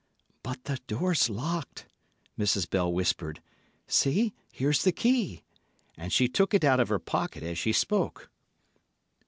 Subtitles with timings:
[0.41, 1.85] "But the door's locked,"
[2.35, 2.67] Mrs.
[2.67, 3.39] Bell whispered.
[3.85, 5.43] "See, here's the key!"
[5.95, 8.31] And she took it out of her pocket as she spoke.